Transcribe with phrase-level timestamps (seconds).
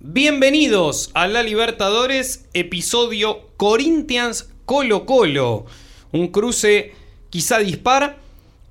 [0.00, 5.66] Bienvenidos a la Libertadores, episodio Corinthians Colo Colo.
[6.12, 6.92] Un cruce
[7.30, 8.16] quizá dispar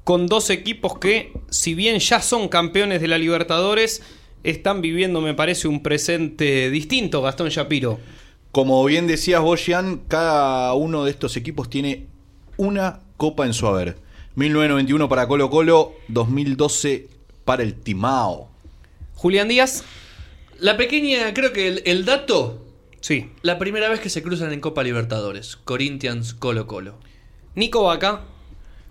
[0.06, 4.04] con dos equipos que, si bien ya son campeones de la Libertadores,
[4.46, 8.00] están viviendo, me parece, un presente distinto, Gastón Shapiro.
[8.54, 12.08] Como bien decías vos, Jean, cada uno de estos equipos tiene
[12.56, 13.98] una copa en su haber.
[14.36, 17.10] 1991 para Colo Colo, 2012
[17.44, 18.48] para el Timao.
[19.16, 19.84] Julián Díaz.
[20.60, 22.64] La pequeña, creo que el, el dato,
[23.00, 23.30] Sí.
[23.44, 26.96] la primera vez que se cruzan en Copa Libertadores, Corinthians Colo Colo.
[27.56, 28.22] Nico Vaca.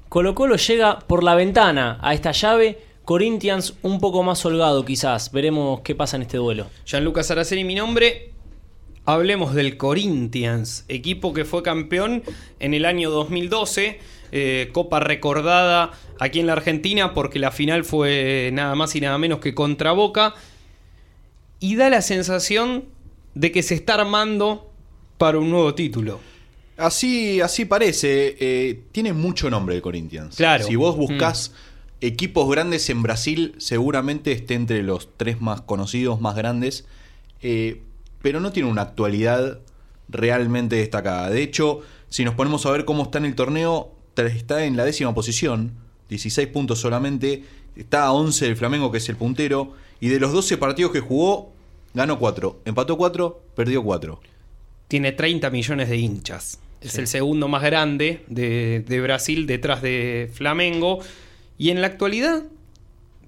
[0.09, 2.79] Colo Colo llega por la ventana a esta llave.
[3.05, 5.31] Corinthians un poco más holgado quizás.
[5.33, 6.67] Veremos qué pasa en este duelo.
[6.85, 8.33] Gianluca Saraceni, mi nombre.
[9.05, 12.25] Hablemos del Corinthians, equipo que fue campeón
[12.59, 14.01] en el año 2012,
[14.33, 19.17] eh, copa recordada aquí en la Argentina porque la final fue nada más y nada
[19.19, 20.35] menos que contra Boca.
[21.61, 22.85] Y da la sensación
[23.35, 24.71] de que se está armando
[25.19, 26.21] para un nuevo título.
[26.77, 28.37] Así, así parece.
[28.39, 30.37] eh, tiene mucho nombre el Corinthians.
[30.37, 30.67] Claro.
[30.67, 31.53] Si vos buscás
[32.01, 36.85] equipos grandes en Brasil, seguramente esté entre los tres más conocidos, más grandes.
[37.43, 37.81] eh,
[38.23, 39.61] pero no tiene una actualidad
[40.09, 41.31] realmente destacada.
[41.31, 44.85] De hecho, si nos ponemos a ver cómo está en el torneo, está en la
[44.85, 45.73] décima posición,
[46.09, 47.45] 16 puntos solamente.
[47.77, 49.75] Está a 11 del Flamengo, que es el puntero.
[50.01, 51.53] Y de los 12 partidos que jugó,
[51.95, 52.61] ganó 4.
[52.65, 54.21] Empató 4, perdió 4.
[54.89, 56.59] Tiene 30 millones de hinchas.
[56.81, 61.01] Es el segundo más grande de, de Brasil detrás de Flamengo.
[61.59, 62.45] Y en la actualidad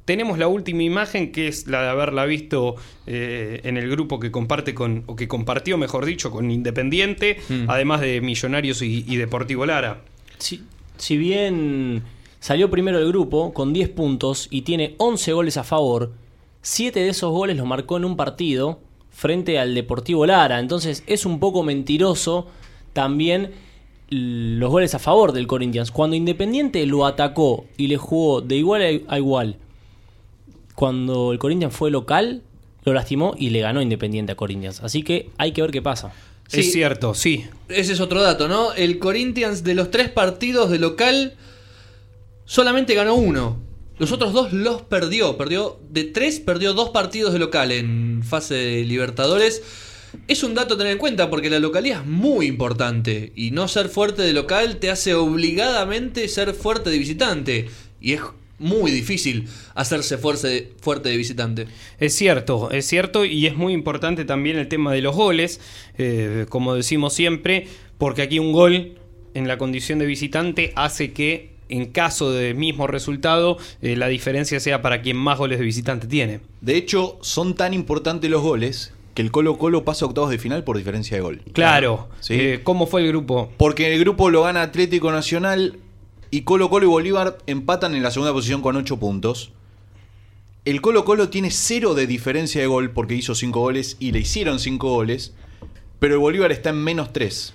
[0.05, 4.31] tenemos la última imagen que es la de haberla visto eh, en el grupo que
[4.31, 7.65] comparte con, o que compartió, mejor dicho, con Independiente, Mm.
[7.69, 10.03] además de Millonarios y, y Deportivo Lara.
[10.39, 10.63] Si,
[10.97, 12.03] si bien
[12.41, 16.13] salió primero del grupo con 10 puntos y tiene 11 goles a favor,
[16.63, 20.59] 7 de esos goles los marcó en un partido frente al Deportivo Lara.
[20.61, 22.47] Entonces es un poco mentiroso
[22.93, 23.53] también
[24.11, 25.91] los goles a favor del Corinthians.
[25.91, 29.57] Cuando Independiente lo atacó y le jugó de igual a- a igual,
[30.75, 32.43] cuando el Corinthians fue local,
[32.85, 34.83] lo lastimó y le ganó Independiente a Corinthians.
[34.83, 36.13] Así que hay que ver qué pasa.
[36.47, 36.61] Sí.
[36.61, 37.45] Es cierto, sí.
[37.69, 38.73] Ese es otro dato, ¿no?
[38.73, 41.35] El Corinthians de los tres partidos de local
[42.47, 43.59] solamente ganó uno.
[43.99, 45.37] Los otros dos los perdió.
[45.37, 49.63] Perdió de tres, perdió dos partidos de local en fase de Libertadores.
[50.27, 53.33] Es un dato a tener en cuenta porque la localidad es muy importante.
[53.35, 57.69] Y no ser fuerte de local te hace obligadamente ser fuerte de visitante.
[58.01, 58.21] Y es
[58.59, 61.67] muy difícil hacerse fuerte de visitante.
[61.99, 65.61] Es cierto, es cierto, y es muy importante también el tema de los goles,
[65.97, 68.99] eh, como decimos siempre, porque aquí un gol
[69.35, 74.61] en la condición de visitante hace que, en caso de mismo resultado, eh, la diferencia
[74.61, 76.41] sea para quien más goles de visitante tiene.
[76.61, 80.39] De hecho, son tan importantes los goles que el Colo Colo pasa a octavos de
[80.39, 81.43] final por diferencia de gol.
[81.53, 82.35] Claro, Sí.
[82.39, 83.51] eh, ¿cómo fue el grupo?
[83.57, 85.79] Porque el grupo lo gana Atlético Nacional
[86.31, 89.51] y Colo Colo y Bolívar empatan en la segunda posición con 8 puntos.
[90.65, 94.21] El Colo Colo tiene cero de diferencia de gol porque hizo 5 goles y le
[94.21, 95.35] hicieron 5 goles,
[95.99, 97.55] pero el Bolívar está en menos 3.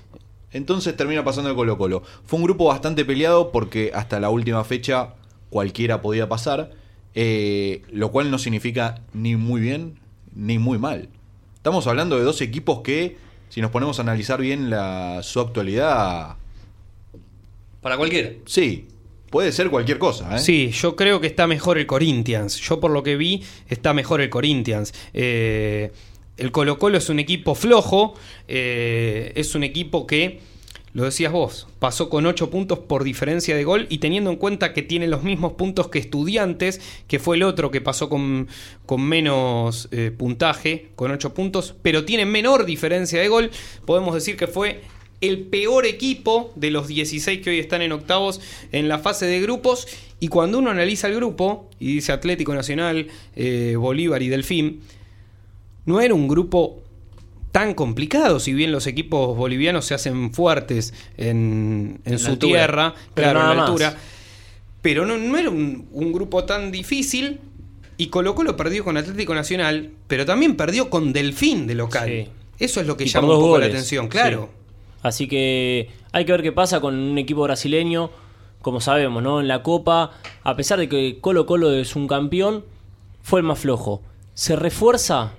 [0.54, 2.04] Entonces termina pasando el Colo Colo.
[2.26, 5.16] Fue un grupo bastante peleado porque hasta la última fecha
[5.50, 6.72] cualquiera podía pasar,
[7.16, 10.00] eh, lo cual no significa ni muy bien
[10.36, 11.10] ni muy mal.
[11.56, 13.18] Estamos hablando de dos equipos que,
[13.50, 16.36] si nos ponemos a analizar bien la, su actualidad,
[17.82, 18.32] Para cualquiera.
[18.46, 18.88] sí,
[19.30, 20.36] puede ser cualquier cosa.
[20.36, 20.40] ¿eh?
[20.40, 22.58] Sí, yo creo que está mejor el Corinthians.
[22.58, 24.94] Yo por lo que vi, está mejor el Corinthians.
[25.14, 25.92] Eh,
[26.38, 28.16] el Colo Colo es un equipo flojo,
[28.48, 30.40] eh, es un equipo que,
[30.94, 34.74] lo decías vos, pasó con 8 puntos por diferencia de gol y teniendo en cuenta
[34.74, 38.48] que tiene los mismos puntos que estudiantes, que fue el otro que pasó con,
[38.86, 43.52] con menos eh, puntaje, con 8 puntos, pero tiene menor diferencia de gol,
[43.86, 44.82] podemos decir que fue
[45.22, 48.42] el peor equipo de los 16 que hoy están en octavos
[48.74, 49.88] en la fase de grupos.
[50.20, 54.82] Y cuando uno analiza el grupo, y dice Atlético Nacional, eh, Bolívar y Delfín,
[55.86, 56.82] no era un grupo
[57.52, 62.28] tan complicado, si bien los equipos bolivianos se hacen fuertes en, en En la su
[62.32, 62.52] altura.
[62.60, 63.70] tierra, Pero claro, en la más.
[63.70, 63.98] altura.
[64.82, 67.40] Pero no, no era un, un grupo tan difícil.
[67.96, 72.10] Y Colo Colo perdió con Atlético Nacional, pero también perdió con Delfín de local.
[72.10, 72.30] Sí.
[72.60, 74.50] Eso es lo que Y llama un poco la atención, claro.
[74.52, 74.60] Sí.
[75.04, 78.10] Así que hay que ver qué pasa con un equipo brasileño.
[78.62, 79.42] Como sabemos, ¿no?
[79.42, 80.12] En la Copa,
[80.44, 82.64] a pesar de que Colo Colo es un campeón,
[83.22, 84.02] fue el más flojo.
[84.34, 85.34] Se refuerza,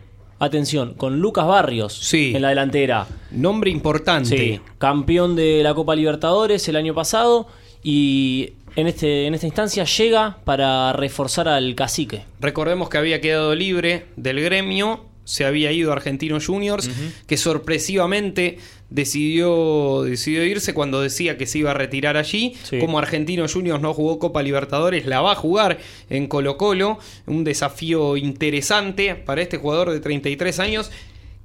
[0.46, 2.32] atención, con Lucas Barrios Sí.
[2.34, 3.06] en la delantera.
[3.30, 4.28] Nombre importante.
[4.36, 7.46] Sí, campeón de la Copa Libertadores el año pasado
[7.82, 12.24] y en, este, en esta instancia llega para reforzar al cacique.
[12.40, 16.88] Recordemos que había quedado libre del gremio se había ido a Argentinos Juniors,
[17.26, 18.58] que sorpresivamente
[18.90, 22.54] decidió, decidió irse cuando decía que se iba a retirar allí.
[22.62, 22.78] Sí.
[22.78, 25.78] Como Argentinos Juniors no jugó Copa Libertadores, la va a jugar
[26.10, 26.98] en Colo Colo.
[27.26, 30.90] Un desafío interesante para este jugador de 33 años.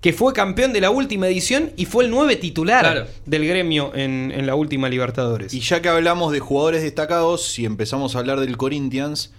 [0.01, 3.07] Que fue campeón de la última edición y fue el 9 titular Claro.
[3.25, 5.53] del gremio en, en la última Libertadores.
[5.53, 9.33] Y ya que hablamos de jugadores destacados, si empezamos a hablar del Corinthians,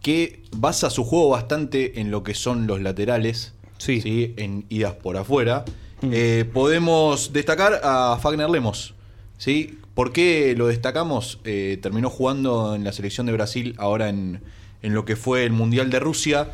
[0.00, 4.34] que basa su juego bastante en lo que son los laterales, Sí.
[4.36, 5.64] en idas por afuera,
[6.02, 8.94] eh, podemos destacar a Fagner Lemos.
[9.38, 9.78] ¿sí?
[9.94, 11.38] ¿Por qué lo destacamos?
[11.44, 14.40] Eh, terminó jugando en la selección de Brasil ahora en,
[14.82, 16.50] en lo que fue el Mundial de Rusia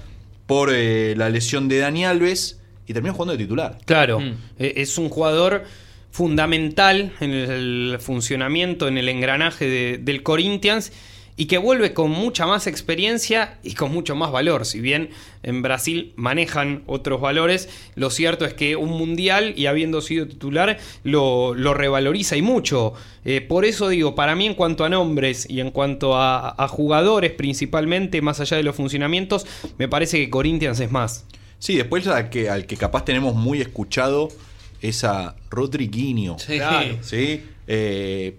[0.46, 3.78] por eh, la lesión de Dani Alves y terminó jugando de titular.
[3.86, 4.34] Claro, Mm.
[4.58, 5.64] es un jugador
[6.10, 10.92] fundamental en el funcionamiento, en el engranaje de- del Corinthians
[11.36, 14.66] y que vuelve con mucha más experiencia y con mucho más valor.
[14.66, 15.10] Si bien
[15.42, 20.78] en Brasil manejan otros valores, lo cierto es que un mundial y habiendo sido titular
[21.02, 22.94] lo, lo revaloriza y mucho.
[23.24, 26.68] Eh, por eso digo, para mí en cuanto a nombres y en cuanto a, a
[26.68, 29.46] jugadores principalmente, más allá de los funcionamientos,
[29.78, 31.26] me parece que Corinthians es más.
[31.58, 34.28] Sí, después al que, al que capaz tenemos muy escuchado
[34.82, 36.38] es a Rodriguinho.
[36.38, 36.56] Sí.
[36.56, 36.98] Claro.
[37.00, 37.42] ¿sí?
[37.66, 38.36] Eh,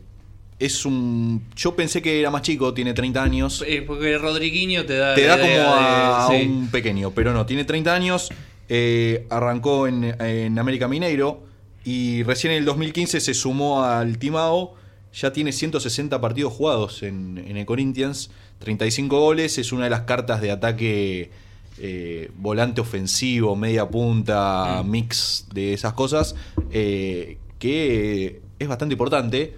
[0.60, 1.44] es un.
[1.56, 3.64] Yo pensé que era más chico, tiene 30 años.
[3.68, 5.16] Eh, Porque Rodriguinho te da.
[5.16, 6.48] Te da como a de- sí.
[6.48, 8.30] un pequeño, pero no, tiene 30 años.
[8.68, 11.44] eh, arrancó en, en América Mineiro
[11.84, 14.74] y recién en el 2015 se sumó al Timao.
[15.14, 19.58] Ya tiene 160 partidos jugados en, en el Corinthians, 35 goles.
[19.60, 21.30] Es una de las cartas de ataque
[21.78, 24.90] eh, volante ofensivo, media punta, Mm.
[24.90, 26.36] mix de esas cosas,
[26.72, 29.54] eh, que es bastante importante.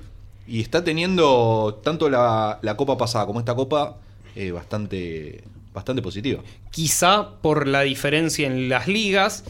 [0.48, 3.98] Y está teniendo tanto la, la copa pasada como esta copa
[4.36, 6.42] eh, bastante, bastante positiva.
[6.72, 9.44] quizá por la diferencia en las ligas,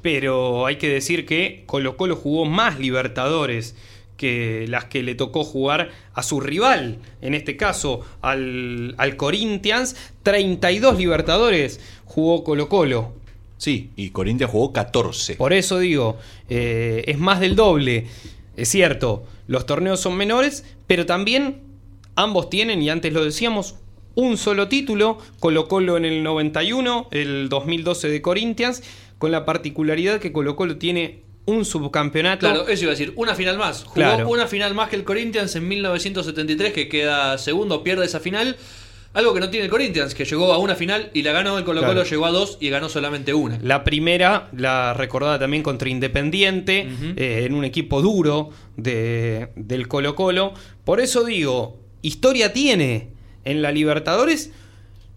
[0.00, 3.74] pero hay que decir que Colo Colo jugó más Libertadores
[4.16, 9.96] que las que le tocó jugar a su rival, en este caso al, al Corinthians,
[10.22, 13.12] 32 Libertadores jugó Colo Colo.
[13.56, 15.34] Sí, y Corinthians jugó 14.
[15.34, 16.16] Por eso digo,
[16.48, 18.06] eh, es más del doble.
[18.58, 21.62] Es cierto, los torneos son menores, pero también
[22.16, 23.76] ambos tienen, y antes lo decíamos,
[24.16, 25.18] un solo título.
[25.38, 28.82] Colo Colo en el 91, el 2012 de Corinthians,
[29.18, 32.40] con la particularidad que Colo Colo tiene un subcampeonato.
[32.40, 33.84] Claro, eso iba a decir, una final más.
[33.84, 34.28] Jugó Claro.
[34.28, 38.56] una final más que el Corinthians en 1973, que queda segundo, pierde esa final.
[39.14, 41.58] Algo que no tiene el Corinthians, que llegó a una final y la ganó.
[41.58, 42.08] El Colo Colo Claro.
[42.08, 43.58] llegó a dos y ganó solamente una.
[43.62, 50.14] La primera, la recordada también contra Independiente, eh, en un equipo duro de- del Colo
[50.14, 50.52] Colo.
[50.84, 53.08] Por eso digo, historia tiene
[53.44, 54.52] en la Libertadores,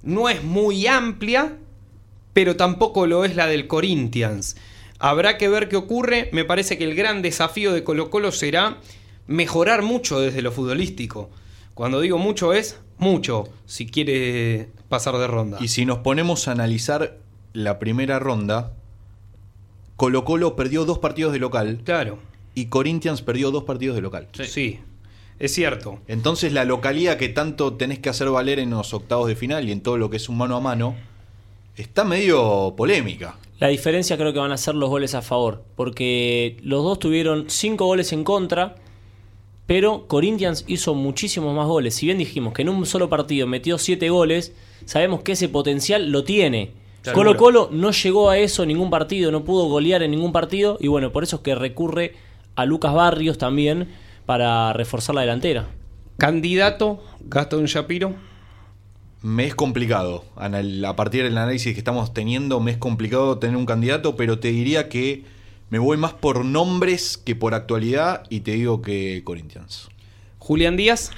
[0.04, 1.58] no es muy amplia,
[2.34, 4.56] pero tampoco lo es la del Corinthians.
[5.00, 6.30] Habrá que ver qué ocurre.
[6.32, 8.78] Me parece que el gran desafío de Colo Colo será
[9.28, 11.30] mejorar mucho desde lo futbolístico.
[11.74, 15.58] Cuando digo mucho es mucho, si quiere pasar de ronda.
[15.60, 17.18] Y si nos ponemos a analizar
[17.54, 18.74] la primera ronda,
[19.98, 22.18] Colo Colo perdió dos partidos de local Claro.
[22.56, 24.28] y Corinthians perdió dos partidos de local.
[24.34, 24.80] Sí.
[25.40, 26.00] es cierto.
[26.08, 29.72] Entonces la localía que tanto tenés que hacer valer en los octavos de final y
[29.72, 30.96] en todo lo que es un mano a mano,
[31.76, 33.38] está medio polémica.
[33.60, 37.46] La diferencia creo que van a ser los goles a favor, porque los dos tuvieron
[37.50, 38.76] cinco goles en contra,
[39.72, 41.96] pero Corinthians hizo muchísimos más goles.
[41.96, 44.52] Si bien dijimos que en un solo partido metió siete goles,
[44.84, 46.74] sabemos que ese potencial lo tiene.
[47.04, 47.18] Claro.
[47.18, 50.78] Colo Colo no llegó a eso en ningún partido, no pudo golear en ningún partido,
[50.82, 52.16] y bueno, por eso es que recurre
[52.56, 53.88] a Lucas Barrios también
[54.26, 55.70] para reforzar la delantera.
[56.18, 58.14] Candidato, Gastón Shapiro.
[59.22, 63.66] Me es complicado, a partir del análisis que estamos teniendo, me es complicado tener un
[63.66, 65.24] candidato, pero te diría que
[65.72, 69.88] me voy más por nombres que por actualidad y te digo que Corinthians.
[70.38, 71.12] Julián Díaz.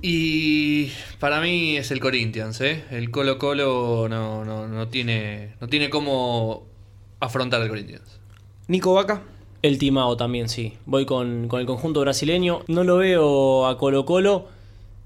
[0.00, 2.82] Y para mí es el Corinthians, ¿eh?
[2.90, 6.66] El Colo Colo no, no, no tiene no tiene cómo
[7.20, 8.18] afrontar al Corinthians.
[8.66, 9.20] Nico Vaca.
[9.60, 10.78] El Timao también, sí.
[10.86, 12.60] Voy con, con el conjunto brasileño.
[12.66, 14.48] No lo veo a Colo Colo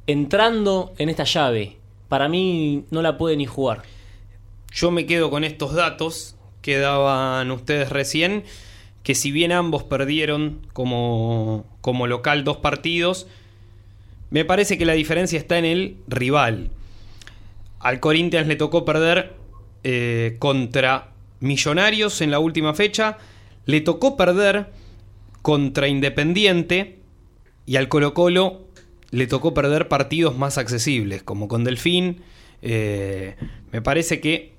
[0.06, 1.76] entrando en esta llave.
[2.08, 3.82] Para mí no la puede ni jugar.
[4.72, 6.33] Yo me quedo con estos datos
[6.64, 8.42] que daban ustedes recién,
[9.02, 13.26] que si bien ambos perdieron como, como local dos partidos,
[14.30, 16.70] me parece que la diferencia está en el rival.
[17.80, 19.34] Al Corinthians le tocó perder
[19.82, 23.18] eh, contra Millonarios en la última fecha,
[23.66, 24.68] le tocó perder
[25.42, 27.00] contra Independiente
[27.66, 28.62] y al Colo Colo
[29.10, 32.22] le tocó perder partidos más accesibles, como con Delfín.
[32.62, 33.36] Eh,
[33.70, 34.53] me parece que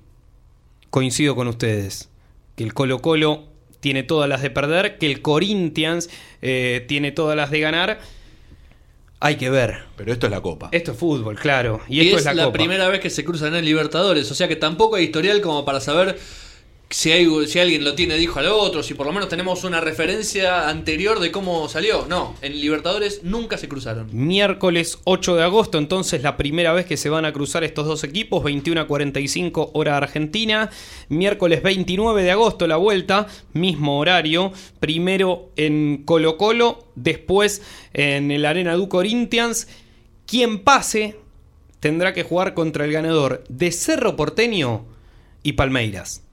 [0.96, 2.08] coincido con ustedes.
[2.56, 3.44] Que el Colo Colo
[3.80, 6.08] tiene todas las de perder, que el Corinthians
[6.40, 8.00] eh, tiene todas las de ganar.
[9.20, 9.80] Hay que ver.
[9.98, 10.70] Pero esto es la Copa.
[10.72, 11.82] Esto es fútbol, claro.
[11.86, 12.56] Y, Y, esto es, es, la, Copa.
[12.56, 14.30] primera vez que se cruzan en Libertadores.
[14.30, 16.18] O sea que tampoco hay historial como para saber
[16.88, 21.18] si, alguien lo tiene dijo al otro, si por lo menos tenemos una referencia anterior
[21.18, 22.06] de cómo salió.
[22.08, 24.08] No, en Libertadores nunca se cruzaron.
[24.12, 28.04] Miércoles 8 de agosto, entonces la primera vez que se van a cruzar estos dos
[28.04, 30.70] equipos, 21 a 45 hora argentina.
[31.08, 34.52] Miércoles 29 de agosto la vuelta, mismo horario.
[34.78, 37.62] Primero en Colo Colo, después
[37.94, 39.66] en el Arena Du Corinthians.
[40.24, 41.16] Quien pase
[41.80, 44.86] tendrá que jugar contra el ganador de Cerro Porteño
[45.42, 46.25] y Palmeiras.